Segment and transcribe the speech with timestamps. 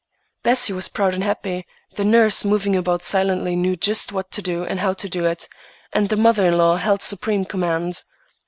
[0.41, 1.63] Bessie was proud and happy,
[1.95, 5.47] the nurse, moving about silently, knew just what to do and how to do it,
[5.93, 8.01] and the mother in law held supreme command.